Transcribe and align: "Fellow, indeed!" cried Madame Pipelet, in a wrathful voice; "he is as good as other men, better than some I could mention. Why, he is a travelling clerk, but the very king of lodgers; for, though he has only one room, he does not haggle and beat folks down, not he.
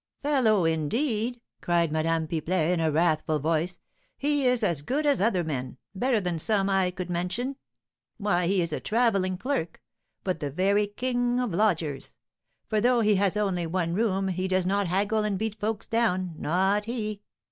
"Fellow, 0.23 0.65
indeed!" 0.65 1.39
cried 1.61 1.91
Madame 1.91 2.27
Pipelet, 2.27 2.71
in 2.73 2.79
a 2.79 2.91
wrathful 2.91 3.37
voice; 3.37 3.77
"he 4.17 4.47
is 4.47 4.63
as 4.63 4.81
good 4.81 5.05
as 5.05 5.21
other 5.21 5.43
men, 5.43 5.77
better 5.93 6.19
than 6.19 6.39
some 6.39 6.71
I 6.71 6.89
could 6.89 7.07
mention. 7.11 7.55
Why, 8.17 8.47
he 8.47 8.63
is 8.63 8.73
a 8.73 8.79
travelling 8.79 9.37
clerk, 9.37 9.79
but 10.23 10.39
the 10.39 10.49
very 10.49 10.87
king 10.87 11.39
of 11.39 11.53
lodgers; 11.53 12.15
for, 12.65 12.81
though 12.81 13.01
he 13.01 13.13
has 13.17 13.37
only 13.37 13.67
one 13.67 13.93
room, 13.93 14.29
he 14.29 14.47
does 14.47 14.65
not 14.65 14.87
haggle 14.87 15.23
and 15.23 15.37
beat 15.37 15.59
folks 15.59 15.85
down, 15.85 16.33
not 16.35 16.85
he. 16.85 17.21